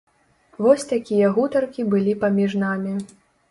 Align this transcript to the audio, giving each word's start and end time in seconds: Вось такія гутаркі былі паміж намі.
Вось 0.65 0.85
такія 0.93 1.29
гутаркі 1.37 1.87
былі 1.93 2.17
паміж 2.25 2.59
намі. 2.65 2.99